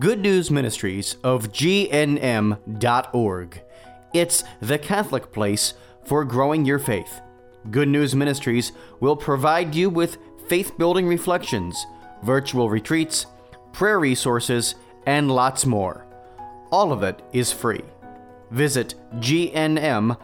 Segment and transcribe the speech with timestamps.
[0.00, 1.92] Good News Ministries of GNM.org.
[4.12, 5.74] It's the Catholic place
[6.04, 7.20] for growing your faith.
[7.70, 10.18] Good News Ministries will provide you with
[10.48, 11.86] faith building reflections,
[12.24, 13.26] virtual retreats,
[13.72, 14.74] prayer resources,
[15.06, 16.04] and lots more.
[16.72, 17.84] All of it is free.
[18.50, 20.18] Visit gnm.org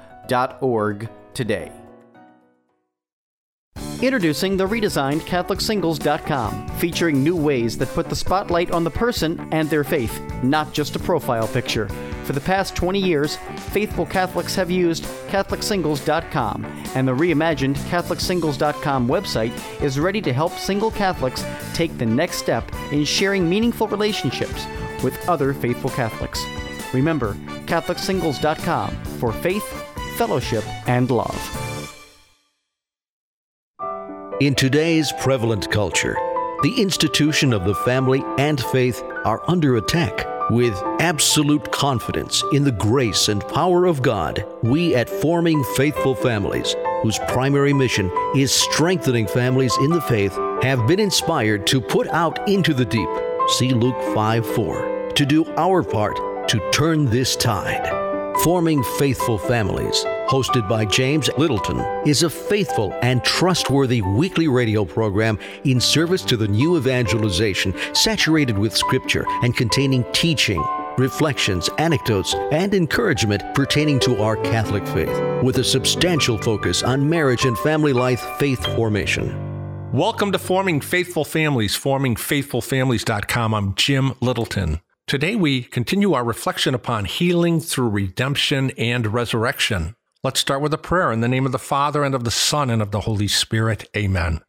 [1.33, 1.80] today.
[4.03, 9.69] Introducing the redesigned CatholicSingles.com, featuring new ways that put the spotlight on the person and
[9.69, 11.87] their faith, not just a profile picture.
[12.25, 13.37] For the past 20 years,
[13.73, 20.91] faithful Catholics have used CatholicSingles.com, and the reimagined CatholicSingles.com website is ready to help single
[20.91, 21.45] Catholics
[21.75, 24.65] take the next step in sharing meaningful relationships
[25.05, 26.43] with other faithful Catholics.
[26.95, 27.35] Remember,
[27.67, 29.69] CatholicSingles.com for faith,
[30.17, 31.70] fellowship, and love.
[34.41, 36.17] In today's prevalent culture,
[36.63, 40.25] the institution of the family and faith are under attack.
[40.49, 46.75] With absolute confidence in the grace and power of God, we at Forming Faithful Families,
[47.03, 52.49] whose primary mission is strengthening families in the faith, have been inspired to put out
[52.49, 53.11] into the deep,
[53.59, 57.87] see Luke 5 4, to do our part to turn this tide.
[58.43, 65.37] Forming Faithful Families, hosted by James Littleton, is a faithful and trustworthy weekly radio program
[65.65, 70.65] in service to the new evangelization, saturated with scripture and containing teaching,
[70.99, 77.45] reflections, anecdotes, and encouragement pertaining to our Catholic faith, with a substantial focus on marriage
[77.45, 79.35] and family life faith formation.
[79.93, 83.53] Welcome to Forming Faithful Families, formingfaithfulfamilies.com.
[83.53, 84.81] I'm Jim Littleton.
[85.09, 89.97] Today, we continue our reflection upon healing through redemption and resurrection.
[90.23, 92.69] Let's start with a prayer in the name of the Father, and of the Son,
[92.69, 93.89] and of the Holy Spirit.
[93.97, 94.43] Amen.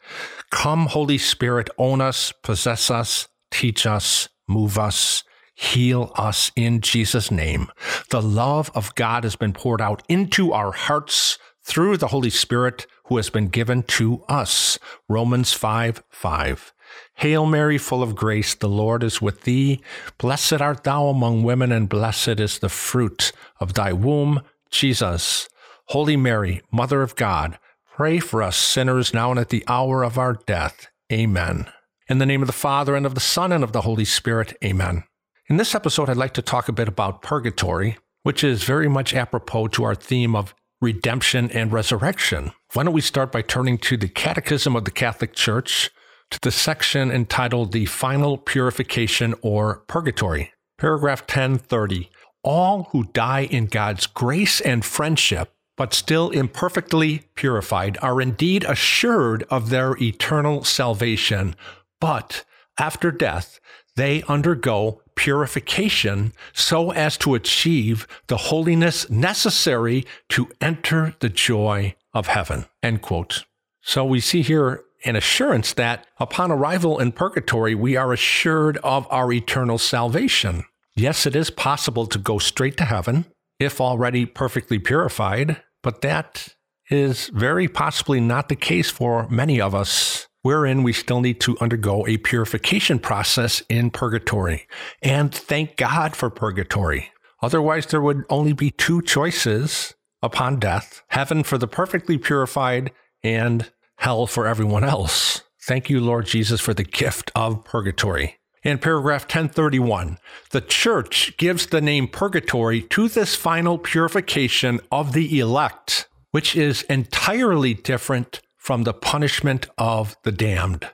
[0.49, 5.23] Come, Holy Spirit, own us, possess us, teach us, move us,
[5.55, 7.71] heal us in Jesus' name.
[8.09, 12.85] The love of God has been poured out into our hearts through the Holy Spirit
[13.05, 14.77] who has been given to us.
[15.07, 16.73] Romans 5 5.
[17.15, 19.81] Hail Mary, full of grace, the Lord is with thee.
[20.17, 23.31] Blessed art thou among women, and blessed is the fruit
[23.61, 25.47] of thy womb, Jesus.
[25.91, 27.59] Holy Mary, Mother of God,
[27.97, 30.87] pray for us sinners now and at the hour of our death.
[31.11, 31.65] Amen.
[32.07, 34.55] In the name of the Father, and of the Son, and of the Holy Spirit.
[34.63, 35.03] Amen.
[35.49, 39.13] In this episode, I'd like to talk a bit about purgatory, which is very much
[39.13, 42.53] apropos to our theme of redemption and resurrection.
[42.71, 45.89] Why don't we start by turning to the Catechism of the Catholic Church,
[46.29, 50.53] to the section entitled The Final Purification or Purgatory.
[50.77, 52.09] Paragraph 1030.
[52.45, 59.43] All who die in God's grace and friendship, but still imperfectly purified, are indeed assured
[59.49, 61.55] of their eternal salvation,
[61.99, 62.43] but
[62.77, 63.59] after death,
[63.95, 72.27] they undergo purification so as to achieve the holiness necessary to enter the joy of
[72.27, 72.65] heaven.
[72.81, 73.45] End quote.
[73.81, 79.07] So we see here an assurance that upon arrival in purgatory, we are assured of
[79.09, 80.63] our eternal salvation.
[80.95, 83.25] Yes, it is possible to go straight to heaven
[83.61, 86.55] if already perfectly purified, but that
[86.89, 91.57] is very possibly not the case for many of us, wherein we still need to
[91.61, 94.67] undergo a purification process in purgatory.
[95.01, 97.11] And thank God for purgatory.
[97.41, 102.91] Otherwise, there would only be two choices upon death heaven for the perfectly purified
[103.23, 105.43] and hell for everyone else.
[105.63, 108.40] Thank you, Lord Jesus, for the gift of purgatory.
[108.63, 110.19] In paragraph 1031,
[110.51, 116.83] the church gives the name purgatory to this final purification of the elect, which is
[116.83, 120.87] entirely different from the punishment of the damned.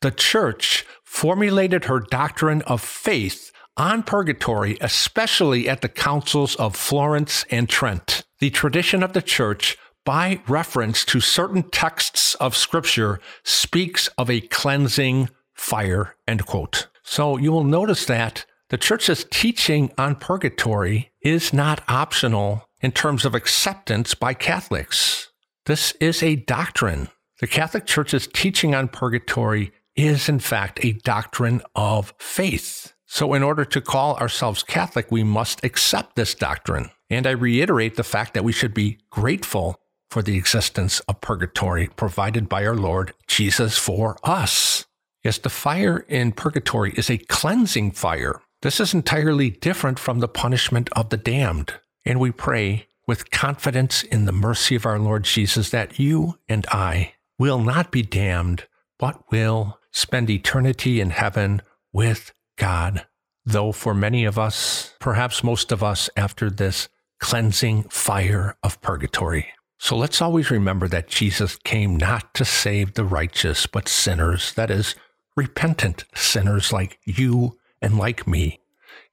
[0.00, 7.44] The church formulated her doctrine of faith on purgatory, especially at the councils of Florence
[7.50, 8.24] and Trent.
[8.38, 9.76] The tradition of the church
[10.06, 17.36] by reference to certain texts of scripture speaks of a cleansing fire end quote so
[17.38, 23.34] you will notice that the church's teaching on purgatory is not optional in terms of
[23.34, 25.32] acceptance by catholics.
[25.66, 27.08] This is a doctrine.
[27.40, 32.94] The catholic church's teaching on purgatory is in fact a doctrine of faith.
[33.06, 36.90] So in order to call ourselves catholic we must accept this doctrine.
[37.10, 39.80] And I reiterate the fact that we should be grateful
[40.12, 44.86] for the existence of purgatory provided by our Lord Jesus for us.
[45.22, 48.40] Yes, the fire in purgatory is a cleansing fire.
[48.62, 51.74] This is entirely different from the punishment of the damned.
[52.04, 56.66] And we pray with confidence in the mercy of our Lord Jesus that you and
[56.70, 58.66] I will not be damned,
[58.98, 61.62] but will spend eternity in heaven
[61.92, 63.06] with God.
[63.44, 66.88] though for many of us, perhaps most of us, after this
[67.20, 69.48] cleansing fire of purgatory.
[69.78, 74.70] So let's always remember that Jesus came not to save the righteous, but sinners, that
[74.70, 74.94] is,
[75.36, 78.60] repentant sinners like you and like me.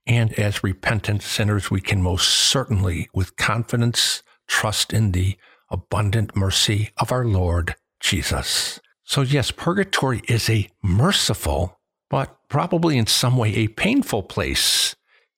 [0.06, 5.38] And as repentant sinners, we can most certainly, with confidence, trust in the
[5.70, 8.80] abundant mercy of our Lord Jesus.
[9.04, 11.80] So, yes, purgatory is a merciful,
[12.10, 14.96] but probably in some way a painful place.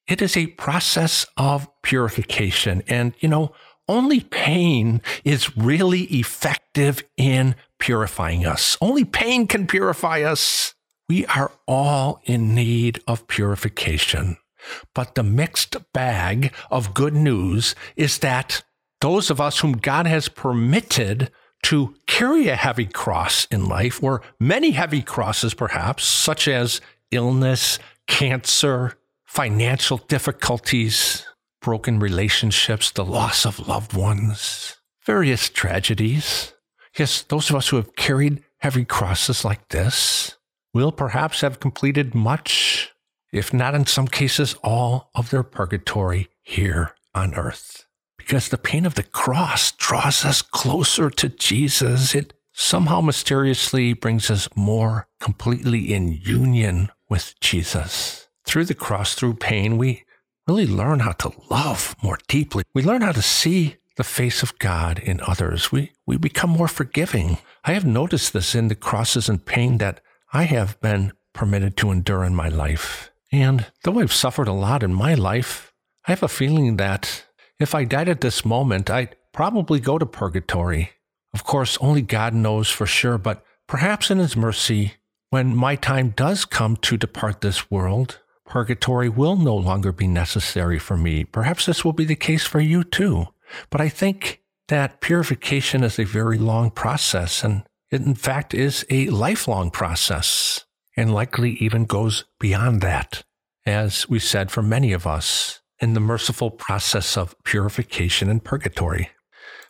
[0.07, 2.83] It is a process of purification.
[2.87, 3.53] And, you know,
[3.87, 8.77] only pain is really effective in purifying us.
[8.81, 10.73] Only pain can purify us.
[11.07, 14.37] We are all in need of purification.
[14.93, 18.63] But the mixed bag of good news is that
[19.01, 21.31] those of us whom God has permitted
[21.63, 26.79] to carry a heavy cross in life, or many heavy crosses perhaps, such as
[27.11, 31.25] illness, cancer, financial difficulties,
[31.61, 36.53] broken relationships, the loss of loved ones, various tragedies.
[36.99, 40.35] Yes, those of us who have carried heavy crosses like this
[40.73, 42.91] will perhaps have completed much,
[43.31, 47.85] if not in some cases all, of their purgatory here on earth.
[48.17, 52.13] Because the pain of the cross draws us closer to Jesus.
[52.13, 58.27] It somehow mysteriously brings us more completely in union with Jesus.
[58.45, 60.03] Through the cross, through pain, we
[60.49, 62.63] really learn how to love more deeply.
[62.73, 65.73] We learn how to see the face of God in others.
[65.73, 67.37] We, we become more forgiving.
[67.65, 69.99] I have noticed this in the crosses and pain that
[70.31, 73.11] I have been permitted to endure in my life.
[73.29, 75.73] And though I've suffered a lot in my life,
[76.07, 77.25] I have a feeling that
[77.59, 80.91] if I died at this moment, I'd probably go to purgatory.
[81.33, 84.93] Of course, only God knows for sure, but perhaps in His mercy,
[85.29, 88.19] when my time does come to depart this world,
[88.49, 91.23] Purgatory will no longer be necessary for me.
[91.23, 93.27] Perhaps this will be the case for you too.
[93.69, 98.85] But I think that purification is a very long process, and it in fact is
[98.89, 100.65] a lifelong process,
[100.95, 103.23] and likely even goes beyond that.
[103.65, 109.09] As we said for many of us, in the merciful process of purification and purgatory.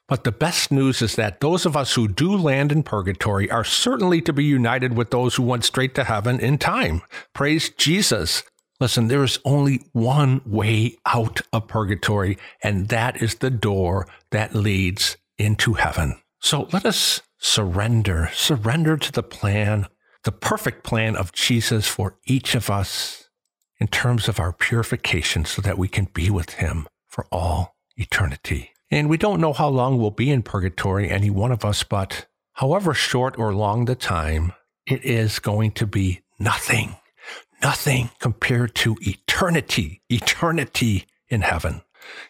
[0.07, 3.63] But the best news is that those of us who do land in purgatory are
[3.63, 7.03] certainly to be united with those who went straight to heaven in time.
[7.33, 8.41] Praise Jesus.
[8.79, 14.55] Listen, there is only one way out of purgatory, and that is the door that
[14.55, 16.21] leads into heaven.
[16.39, 19.87] So let us surrender, surrender to the plan,
[20.23, 23.29] the perfect plan of Jesus for each of us
[23.79, 28.71] in terms of our purification so that we can be with him for all eternity.
[28.89, 32.27] And we don't know how long we'll be in purgatory, any one of us, but
[32.53, 34.53] however short or long the time,
[34.85, 36.95] it is going to be nothing
[37.61, 41.81] nothing compared to eternity, eternity in heaven.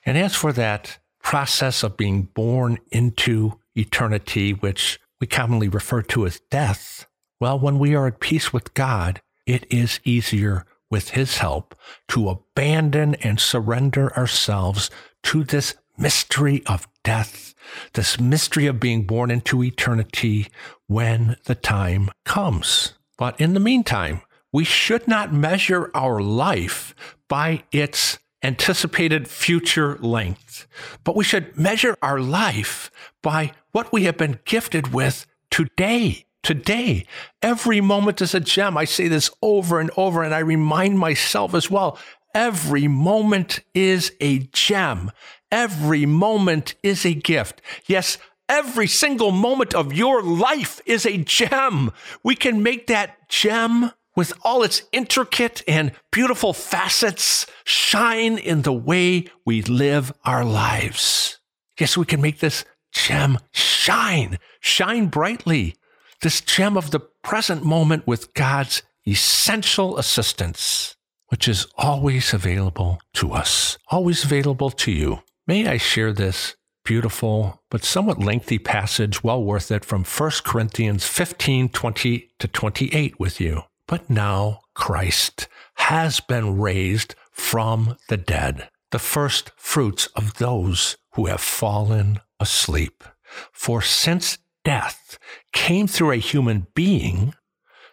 [0.05, 6.25] And as for that process of being born into eternity, which we commonly refer to
[6.25, 7.05] as death,
[7.39, 11.75] well, when we are at peace with God, it is easier with His help
[12.09, 14.89] to abandon and surrender ourselves
[15.23, 17.53] to this mystery of death,
[17.93, 20.47] this mystery of being born into eternity
[20.87, 22.93] when the time comes.
[23.17, 26.95] But in the meantime, we should not measure our life
[27.27, 30.67] by its anticipated future length,
[31.03, 32.89] but we should measure our life
[33.21, 36.25] by what we have been gifted with today.
[36.41, 37.05] Today,
[37.41, 38.77] every moment is a gem.
[38.77, 41.99] I say this over and over, and I remind myself as well.
[42.33, 45.11] Every moment is a gem.
[45.51, 47.61] Every moment is a gift.
[47.87, 51.91] Yes, every single moment of your life is a gem.
[52.23, 58.73] We can make that gem with all its intricate and beautiful facets, shine in the
[58.73, 61.39] way we live our lives.
[61.79, 65.75] Yes, we can make this gem shine, shine brightly,
[66.21, 70.95] this gem of the present moment with God's essential assistance,
[71.27, 75.19] which is always available to us, always available to you.
[75.47, 81.05] May I share this beautiful but somewhat lengthy passage, well worth it, from 1 Corinthians
[81.05, 83.63] 15 20 to 28 with you.
[83.89, 91.25] But now Christ has been raised from the dead, the first fruits of those who
[91.25, 93.03] have fallen asleep.
[93.51, 95.17] For since death
[95.53, 97.33] came through a human being,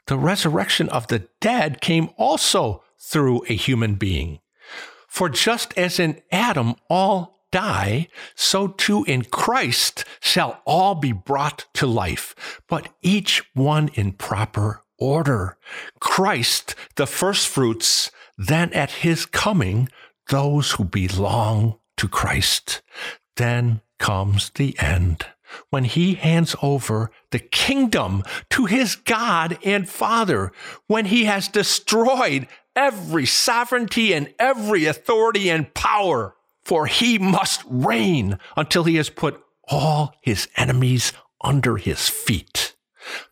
[0.06, 4.40] the resurrection of the dead came also through a human being.
[5.08, 11.64] For just as in Adam all die, so too in Christ shall all be brought
[11.72, 15.56] to life, but each one in proper order.
[16.00, 19.88] Christ, the first fruits, then at his coming,
[20.28, 22.82] those who belong to Christ.
[23.36, 25.26] Then comes the end
[25.70, 30.52] when he hands over the kingdom to his God and Father,
[30.86, 36.34] when he has destroyed every sovereignty and every authority and power,
[36.64, 42.75] for he must reign until he has put all his enemies under his feet.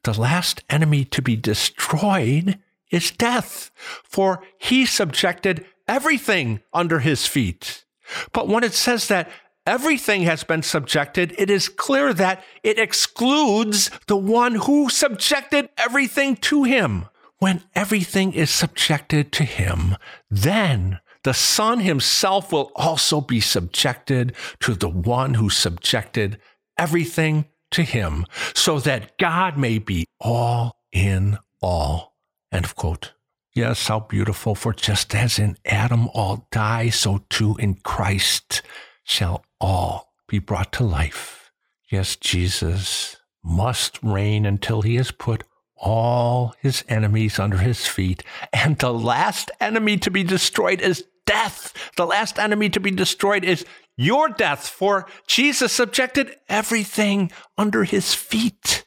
[0.02, 2.58] The last enemy to be destroyed
[2.90, 3.70] is death,
[4.04, 7.84] for he subjected everything under his feet.
[8.32, 9.30] But when it says that
[9.66, 16.36] everything has been subjected, it is clear that it excludes the one who subjected everything
[16.36, 17.06] to him.
[17.38, 19.96] When everything is subjected to him,
[20.30, 26.38] then the Son himself will also be subjected to the one who subjected
[26.78, 32.16] everything to him, so that God may be all in all.
[32.50, 33.12] End of quote.
[33.54, 38.62] Yes, how beautiful, for just as in Adam all die, so too in Christ
[39.04, 41.52] shall all be brought to life.
[41.88, 45.44] Yes, Jesus must reign until he has put
[45.76, 48.24] all his enemies under his feet.
[48.52, 51.72] And the last enemy to be destroyed is death.
[51.96, 53.64] The last enemy to be destroyed is
[53.96, 58.84] your death, for Jesus subjected everything under his feet.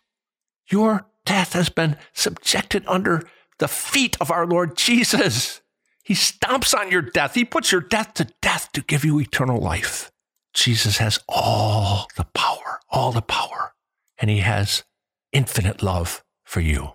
[0.70, 3.28] Your death has been subjected under
[3.60, 5.62] the feet of our Lord Jesus.
[6.04, 7.36] He stomps on your death.
[7.36, 10.12] He puts your death to death to give you eternal life.
[10.54, 13.74] Jesus has all the power, all the power,
[14.18, 14.84] and he has
[15.32, 16.92] infinite love for you.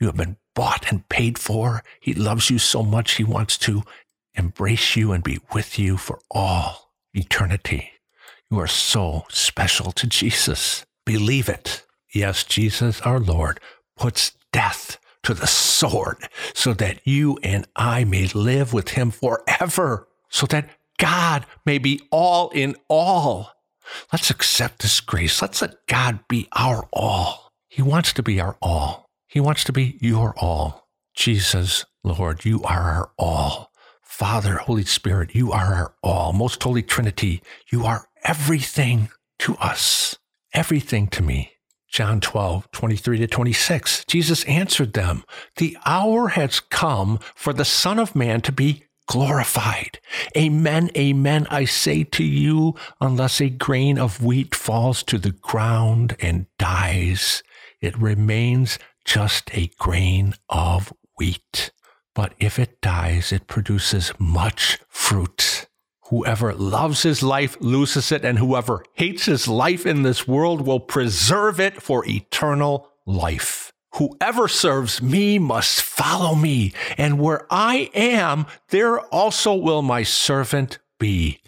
[0.00, 1.82] You have been bought and paid for.
[2.00, 3.82] He loves you so much, he wants to
[4.34, 6.83] embrace you and be with you for all
[7.14, 7.90] eternity.
[8.50, 10.84] You are so special to Jesus.
[11.06, 11.84] Believe it.
[12.12, 13.60] Yes, Jesus, our Lord,
[13.96, 16.18] puts death to the sword
[16.54, 20.68] so that you and I may live with him forever, so that
[20.98, 23.50] God may be all in all.
[24.12, 25.42] Let's accept this grace.
[25.42, 27.52] Let's let God be our all.
[27.68, 29.10] He wants to be our all.
[29.26, 30.88] He wants to be your all.
[31.14, 33.72] Jesus, Lord, you are our all.
[34.04, 36.32] Father, Holy Spirit, you are our all.
[36.32, 40.16] Most Holy Trinity, you are everything to us,
[40.52, 41.52] everything to me.
[41.88, 44.04] John 12, 23 to 26.
[44.06, 45.24] Jesus answered them,
[45.56, 50.00] The hour has come for the Son of Man to be glorified.
[50.36, 56.16] Amen, amen, I say to you, unless a grain of wheat falls to the ground
[56.20, 57.42] and dies,
[57.80, 61.70] it remains just a grain of wheat.
[62.14, 65.66] But if it dies, it produces much fruit.
[66.10, 70.80] Whoever loves his life loses it, and whoever hates his life in this world will
[70.80, 73.72] preserve it for eternal life.
[73.94, 80.78] Whoever serves me must follow me, and where I am, there also will my servant
[80.98, 81.40] be.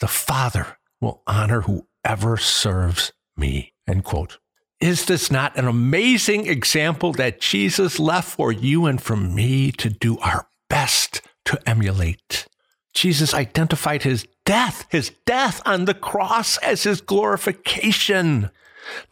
[0.00, 3.72] The Father will honor whoever serves me.
[3.88, 4.38] End quote.
[4.80, 9.88] Is this not an amazing example that Jesus left for you and for me to
[9.88, 12.46] do our best to emulate?
[12.92, 18.50] Jesus identified his death, his death on the cross as his glorification.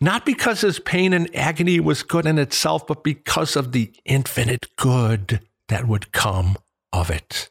[0.01, 4.69] Not because his pain and agony was good in itself, but because of the infinite
[4.77, 6.57] good that would come
[6.93, 7.51] of it.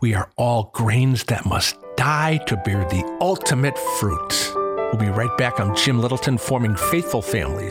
[0.00, 4.59] We are all grains that must die to bear the ultimate fruit.
[4.90, 5.60] We'll be right back.
[5.60, 7.70] I'm Jim Littleton, forming faithful families.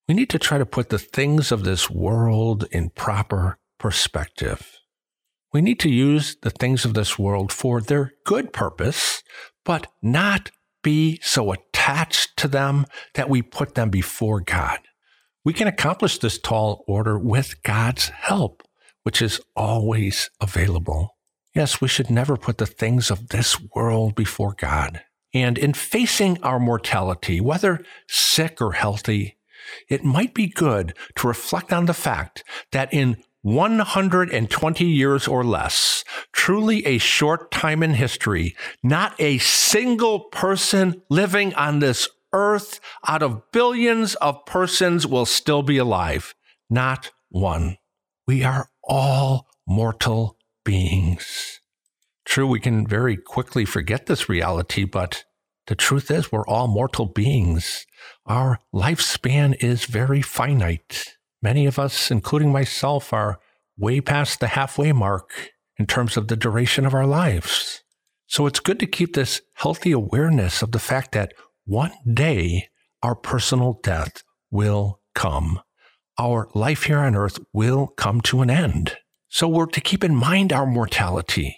[0.08, 4.79] We need to try to put the things of this world in proper perspective.
[5.52, 9.24] We need to use the things of this world for their good purpose,
[9.66, 10.52] but not
[10.84, 12.86] be so attached to them
[13.16, 14.80] that we put them before God.
[15.44, 18.62] We can accomplish this tall order with God's help,
[19.04, 21.16] which is always available.
[21.56, 25.02] Yes, we should never put the things of this world before God.
[25.34, 29.38] And in facing our mortality, whether sick or healthy,
[29.88, 36.04] it might be good to reflect on the fact that in 120 years or less,
[36.34, 43.24] truly a short time in history, not a single person living on this earth out
[43.24, 46.36] of billions of persons will still be alive.
[46.70, 47.78] Not one.
[48.28, 51.62] We are all mortal beings.
[52.26, 55.24] True, we can very quickly forget this reality, but
[55.68, 57.86] the truth is we're all mortal beings.
[58.26, 61.16] Our lifespan is very finite.
[61.42, 63.40] Many of us, including myself, are
[63.78, 67.84] way past the halfway mark in terms of the duration of our lives.
[68.28, 71.34] So it's good to keep this healthy awareness of the fact that
[71.66, 72.68] one day
[73.02, 75.62] our personal death will come.
[76.20, 78.98] Our life here on earth will come to an end.
[79.30, 81.56] So we're to keep in mind our mortality.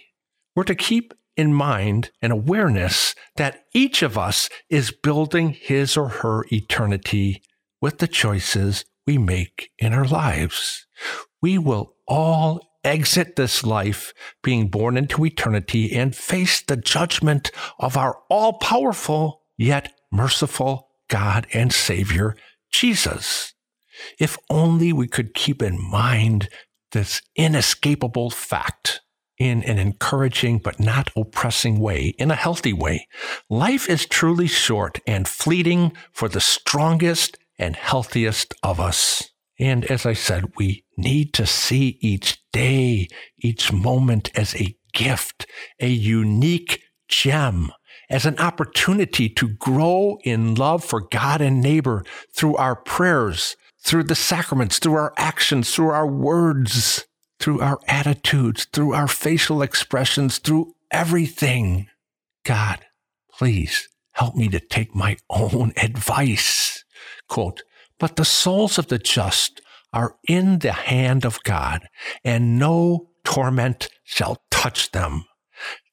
[0.54, 6.08] We're to keep in mind an awareness that each of us is building his or
[6.08, 7.42] her eternity
[7.80, 10.86] with the choices we make in our lives.
[11.40, 14.12] We will all exit this life
[14.42, 21.46] being born into eternity and face the judgment of our all powerful yet merciful God
[21.52, 22.36] and Savior,
[22.72, 23.54] Jesus.
[24.18, 26.48] If only we could keep in mind
[26.92, 29.00] this inescapable fact
[29.38, 33.08] in an encouraging but not oppressing way, in a healthy way.
[33.50, 39.30] Life is truly short and fleeting for the strongest and healthiest of us.
[39.58, 45.46] And as I said, we need to see each day, each moment as a gift,
[45.80, 47.70] a unique gem,
[48.10, 54.04] as an opportunity to grow in love for God and neighbor through our prayers, through
[54.04, 57.06] the sacraments, through our actions, through our words,
[57.38, 61.88] through our attitudes, through our facial expressions, through everything.
[62.44, 62.84] God,
[63.32, 66.81] please help me to take my own advice.
[67.28, 67.62] Quote,
[67.98, 69.60] but the souls of the just
[69.92, 71.86] are in the hand of God,
[72.24, 75.24] and no torment shall touch them.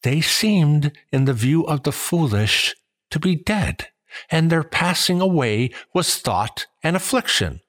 [0.04, 2.76] They seemed, in the view of the foolish,
[3.12, 3.88] to be dead,
[4.30, 7.60] and their passing away was thought an affliction,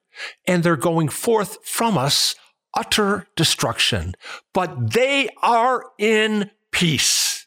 [0.46, 2.34] and their going forth from us
[2.74, 4.14] utter destruction.
[4.54, 7.46] But they are in peace.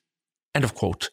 [0.53, 1.09] End of quote.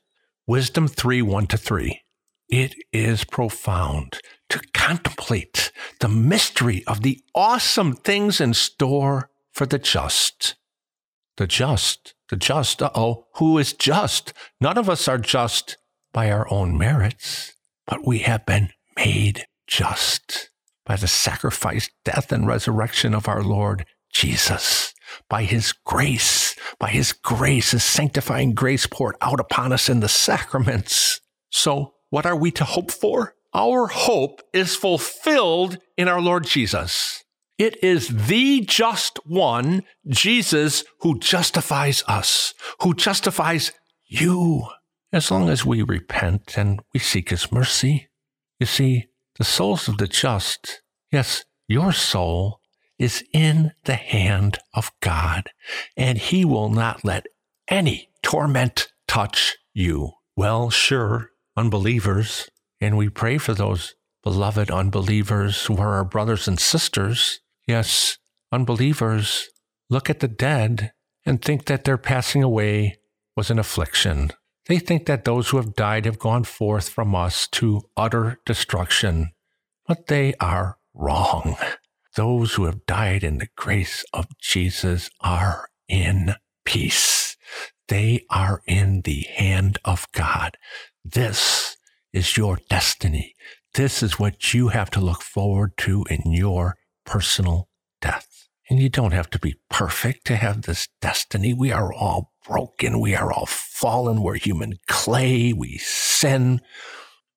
[0.47, 2.01] Wisdom 3 1 to 3.
[2.51, 9.79] It is profound to contemplate the mystery of the awesome things in store for the
[9.79, 10.57] just.
[11.37, 14.33] The just, the just, uh oh, who is just?
[14.61, 15.77] None of us are just
[16.13, 17.53] by our own merits,
[17.87, 20.51] but we have been made just
[20.85, 24.93] by the sacrifice, death, and resurrection of our Lord Jesus.
[25.29, 30.09] By his grace, by his grace, his sanctifying grace poured out upon us in the
[30.09, 31.21] sacraments.
[31.51, 33.35] So, what are we to hope for?
[33.55, 37.25] Our hope is fulfilled in our Lord Jesus.
[37.59, 43.73] It is the just one, Jesus, who justifies us, who justifies
[44.07, 44.67] you,
[45.13, 48.09] as long as we repent and we seek his mercy.
[48.59, 52.61] You see, the souls of the just, yes, your soul,
[52.99, 55.51] is in the hand of God,
[55.97, 57.27] and he will not let
[57.69, 60.13] any torment touch you.
[60.37, 62.49] Well, sure, unbelievers,
[62.81, 67.41] and we pray for those beloved unbelievers who are our brothers and sisters.
[67.67, 68.19] Yes,
[68.53, 69.49] unbelievers
[69.89, 70.93] look at the dead
[71.25, 72.99] and think that their passing away
[73.37, 74.31] was an affliction.
[74.67, 79.33] They think that those who have died have gone forth from us to utter destruction,
[79.87, 81.57] but they are wrong.
[82.17, 86.35] Those who have died in the grace of Jesus are in
[86.65, 87.37] peace.
[87.89, 90.57] They are in the hand of God.
[91.05, 91.77] This
[92.13, 93.35] is your destiny.
[93.75, 97.69] This is what you have to look forward to in your personal
[98.01, 98.49] death.
[98.69, 101.53] And you don't have to be perfect to have this destiny.
[101.53, 103.01] We are all broken.
[103.01, 104.23] We are all fallen.
[104.23, 105.53] We're human clay.
[105.53, 106.61] We sin.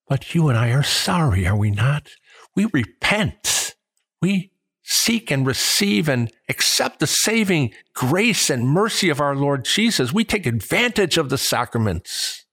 [0.08, 2.08] But you and I are sorry, are we not?
[2.54, 3.74] We repent.
[4.20, 10.12] We seek and receive and accept the saving grace and mercy of our Lord Jesus.
[10.12, 12.43] We take advantage of the sacraments.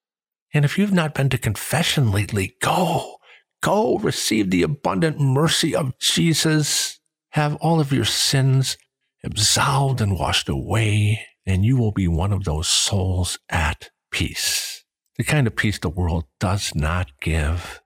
[0.53, 3.17] And if you've not been to confession lately, go,
[3.61, 6.99] go receive the abundant mercy of Jesus.
[7.31, 8.77] Have all of your sins
[9.23, 14.83] absolved and washed away, and you will be one of those souls at peace.
[15.17, 17.81] The kind of peace the world does not give,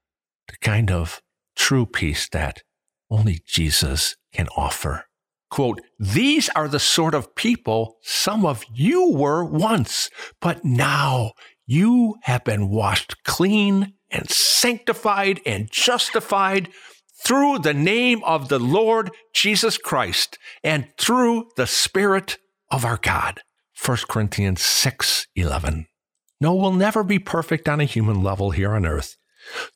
[0.47, 1.21] the kind of
[1.55, 2.63] true peace that
[3.09, 5.05] only Jesus can offer.
[5.51, 10.09] Quote, these are the sort of people some of you were once,
[10.41, 11.33] but now
[11.65, 16.69] you have been washed clean and sanctified and justified
[17.23, 22.37] through the name of the Lord Jesus Christ and through the Spirit
[22.69, 23.41] of our God.
[23.83, 25.87] 1 Corinthians 6 11.
[26.39, 29.17] No, we'll never be perfect on a human level here on earth,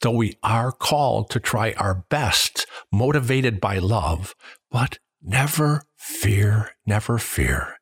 [0.02, 4.36] though we are called to try our best, motivated by love,
[4.70, 7.78] but never fear, never fear.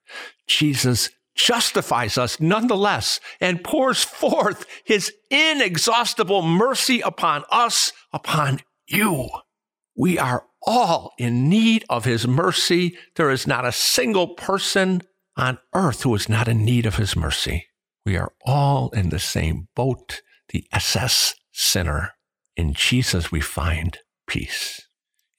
[0.47, 9.29] Jesus justifies us nonetheless and pours forth his inexhaustible mercy upon us, upon you.
[9.95, 12.97] We are all in need of his mercy.
[13.15, 15.01] There is not a single person
[15.37, 17.67] on earth who is not in need of his mercy.
[18.05, 22.13] We are all in the same boat, the SS sinner.
[22.55, 24.81] In Jesus, we find peace.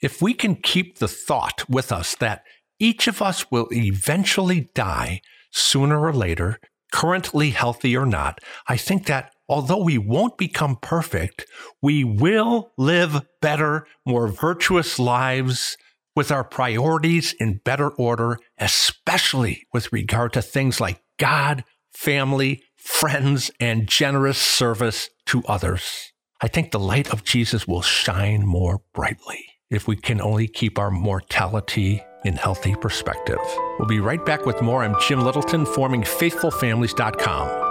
[0.00, 2.44] If we can keep the thought with us that
[2.78, 6.58] each of us will eventually die sooner or later,
[6.92, 11.46] currently healthy or not, I think that although we won't become perfect,
[11.82, 15.76] we will live better, more virtuous lives
[16.14, 23.50] with our priorities in better order, especially with regard to things like God, family, friends,
[23.60, 26.12] and generous service to others.
[26.40, 30.78] I think the light of Jesus will shine more brightly if we can only keep
[30.78, 33.38] our mortality in healthy perspective.
[33.78, 34.84] We'll be right back with more.
[34.84, 37.67] I'm Jim Littleton, formingfaithfulfamilies.com.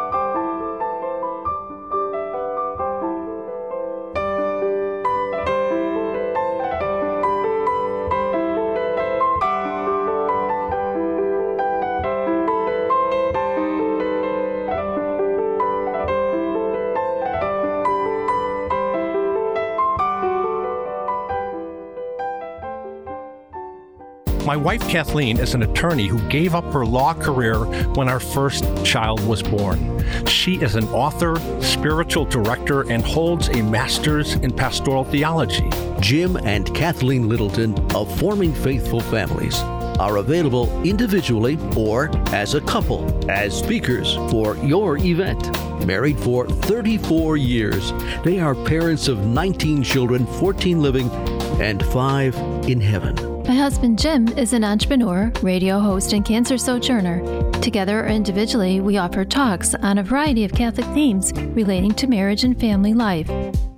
[24.47, 28.63] My wife Kathleen is an attorney who gave up her law career when our first
[28.85, 30.01] child was born.
[30.25, 35.69] She is an author, spiritual director, and holds a master's in pastoral theology.
[35.99, 39.59] Jim and Kathleen Littleton of Forming Faithful Families
[39.99, 45.45] are available individually or as a couple as speakers for your event.
[45.85, 47.91] Married for 34 years,
[48.23, 51.09] they are parents of 19 children, 14 living,
[51.59, 52.35] and 5
[52.69, 53.36] in heaven.
[53.57, 57.23] My husband Jim is an entrepreneur, radio host, and cancer sojourner.
[57.53, 62.43] Together or individually, we offer talks on a variety of Catholic themes relating to marriage
[62.43, 63.27] and family life.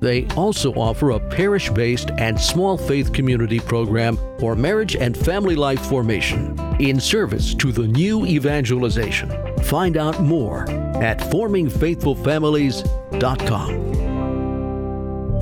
[0.02, 5.56] They also offer a parish based and small faith community program for marriage and family
[5.56, 9.32] life formation in service to the new evangelization.
[9.64, 10.70] Find out more
[11.02, 13.99] at formingfaithfulfamilies.com.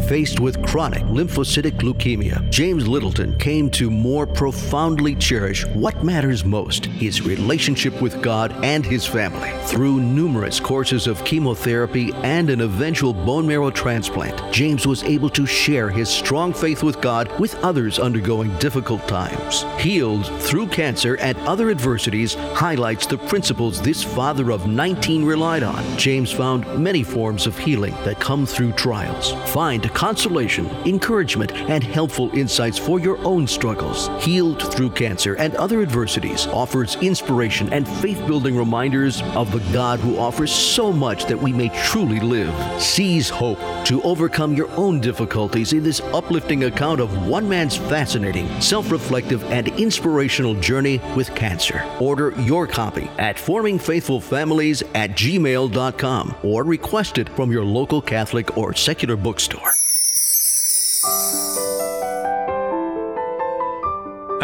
[0.06, 6.86] Faced with chronic lymphocytic leukemia, James Littleton came to more profoundly cherish what matters most
[6.86, 9.52] his relationship with God and his family.
[9.66, 15.46] Through numerous courses of chemotherapy and an eventual bone marrow transplant, James was able to
[15.46, 19.66] share his strong faith with God with others undergoing difficult times.
[19.78, 25.84] Healed through cancer and other adversities highlights the principles this father of 19 relied on.
[25.98, 29.34] James found many forms of healing that come through trials.
[29.52, 34.10] Find consolation, encouragement, and helpful insights for your own struggles.
[34.24, 40.00] Healed Through Cancer and Other Adversities offers inspiration and faith building reminders of the God
[40.00, 42.82] who offers so much that we may truly live.
[42.82, 48.50] Seize hope to overcome your own difficulties in this uplifting account of one man's fascinating,
[48.62, 51.84] self reflective, and inspirational journey with cancer.
[52.00, 58.74] Order your copy at formingfaithfulfamilies at gmail.com or request it from your local Catholic or
[58.74, 59.77] secular bookstore.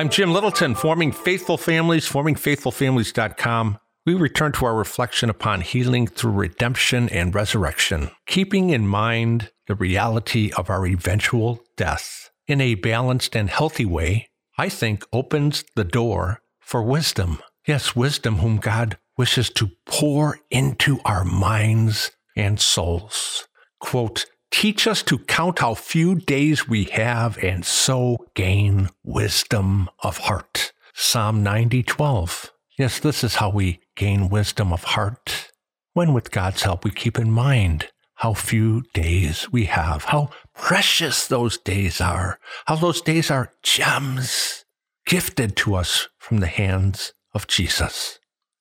[0.04, 3.80] I'm Jim Littleton, Forming Faithful Families, formingfaithfulfamilies.com.
[4.06, 9.76] We return to our reflection upon healing through redemption and resurrection, keeping in mind the
[9.76, 15.86] reality of our eventual death in a balanced and healthy way, I think opens the
[15.86, 17.42] door for wisdom.
[17.66, 23.48] Yes, wisdom whom God wishes to pour into our minds and souls.
[23.80, 30.20] Quote, Teach us to count how few days we have and so gain wisdom of
[30.20, 30.72] heart.
[30.94, 32.52] Psalm 90, 12.
[32.78, 35.52] Yes, this is how we gain wisdom of heart.
[35.94, 37.88] When, with God's help, we keep in mind
[38.18, 44.66] how few days we have, how precious those days are, how those days are gems
[45.08, 48.20] gifted to us from the hands of Jesus.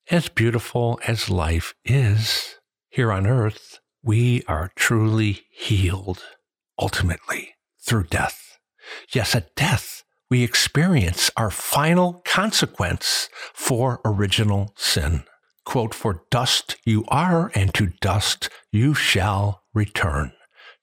[0.09, 2.55] As beautiful as life is
[2.89, 6.23] here on earth, we are truly healed
[6.79, 8.57] ultimately through death.
[9.13, 15.23] Yes, at death, we experience our final consequence for original sin.
[15.65, 20.33] Quote, For dust you are, and to dust you shall return.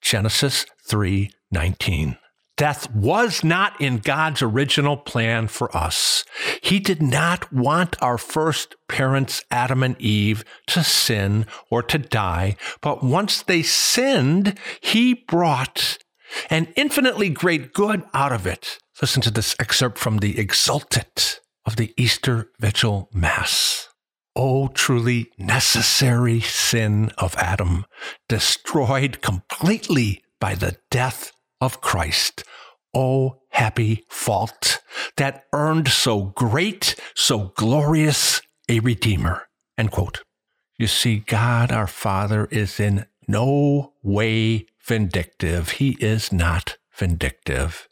[0.00, 2.16] Genesis 3 19.
[2.60, 6.26] Death was not in God's original plan for us.
[6.62, 12.56] He did not want our first parents, Adam and Eve, to sin or to die,
[12.82, 15.96] but once they sinned, He brought
[16.50, 18.78] an infinitely great good out of it.
[19.00, 23.88] Listen to this excerpt from the Exultet of the Easter Vigil Mass.
[24.36, 27.86] Oh, truly necessary sin of Adam,
[28.28, 32.44] destroyed completely by the death of Christ.
[32.94, 34.80] Oh, happy fault
[35.16, 39.48] that earned so great, so glorious a Redeemer.
[39.78, 40.22] End quote.
[40.78, 45.70] You see, God our Father is in no way vindictive.
[45.72, 47.88] He is not vindictive.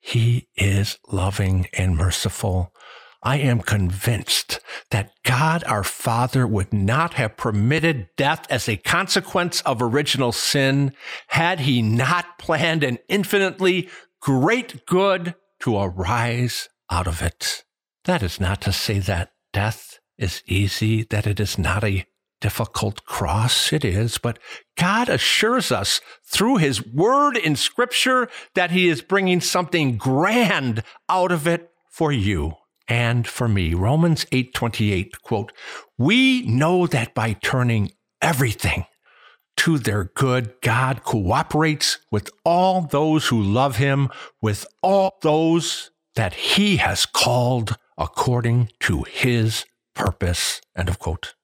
[0.00, 2.74] He is loving and merciful.
[3.22, 9.60] I am convinced that God our Father would not have permitted death as a consequence
[9.62, 10.94] of original sin
[11.28, 17.64] had he not planned an infinitely great good to arise out of it.
[18.04, 22.06] That is not to say that death is easy, that it is not a
[22.40, 23.70] difficult cross.
[23.70, 24.38] It is, but
[24.78, 31.32] God assures us through his word in scripture that he is bringing something grand out
[31.32, 32.54] of it for you
[32.90, 33.72] and for me.
[33.72, 35.52] Romans 8:28 quote,
[35.96, 38.84] "We know that by turning everything
[39.56, 44.10] to their good, God cooperates with all those who love him,
[44.42, 51.34] with all those that he has called according to his purpose." End of quote.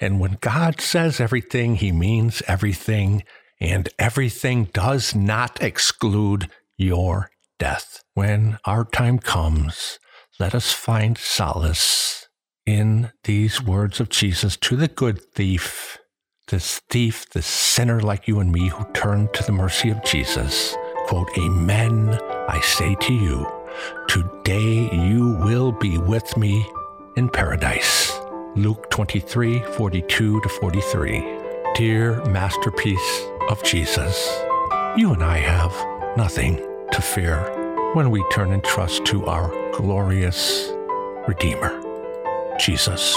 [0.00, 3.24] And when God says everything, he means everything,
[3.60, 8.02] and everything does not exclude your death.
[8.14, 9.98] When our time comes,
[10.40, 12.28] let us find solace
[12.66, 15.98] in these words of Jesus to the good thief,
[16.48, 20.76] this thief, this sinner like you and me who turned to the mercy of Jesus.
[21.06, 22.18] Quote, Amen,
[22.48, 23.46] I say to you,
[24.08, 26.66] today you will be with me
[27.16, 28.18] in paradise.
[28.56, 31.40] Luke 23 42 to 43.
[31.76, 34.42] Dear masterpiece of Jesus,
[34.96, 36.56] you and I have nothing
[36.92, 37.63] to fear
[37.94, 40.68] when we turn and trust to our glorious
[41.28, 41.80] Redeemer,
[42.58, 43.14] Jesus.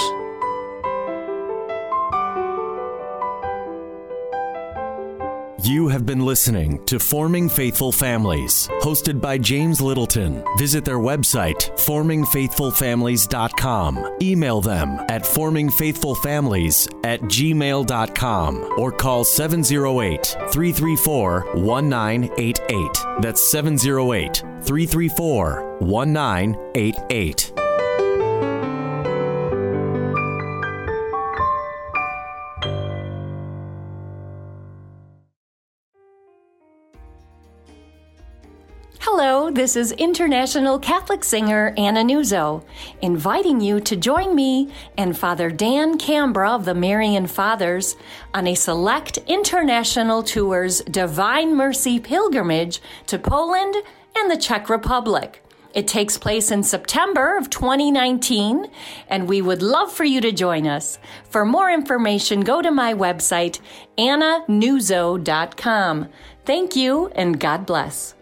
[5.68, 10.42] You have been listening to Forming Faithful Families, hosted by James Littleton.
[10.56, 14.16] Visit their website, formingfaithfulfamilies.com.
[14.22, 23.04] Email them at formingfaithfulfamilies at gmail.com or call 708 334 1988.
[23.20, 27.57] That's 708 334 1988.
[39.58, 42.62] This is international Catholic singer Anna Nuzzo,
[43.02, 47.96] inviting you to join me and Father Dan Cambra of the Marian Fathers
[48.32, 53.74] on a select international tour's Divine Mercy pilgrimage to Poland
[54.16, 55.42] and the Czech Republic.
[55.74, 58.70] It takes place in September of 2019,
[59.08, 61.00] and we would love for you to join us.
[61.30, 63.58] For more information, go to my website,
[63.98, 66.08] annanuzzo.com.
[66.44, 68.14] Thank you, and God bless.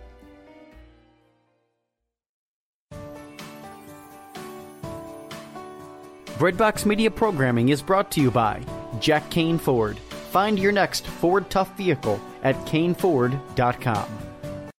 [6.39, 8.63] Breadbox Media programming is brought to you by
[9.01, 9.99] Jack Kane Ford.
[10.31, 14.26] Find your next Ford Tough vehicle at caneford.com.